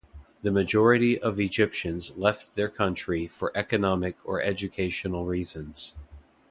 [0.41, 5.93] The majority of Egyptians left their country for economic or educational reasons.